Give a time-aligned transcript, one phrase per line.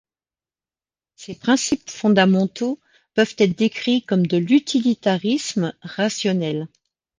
[1.15, 2.79] Ses principes fondamentaux
[3.13, 6.67] peuvent être décrits comme de l’utilitarisme rationnel.